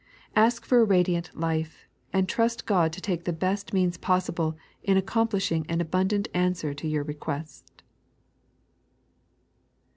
[0.35, 4.97] Ask for a radiant life, and trust Qod to take the best means possible in
[4.97, 7.83] accomplishing an abundant answer to your request.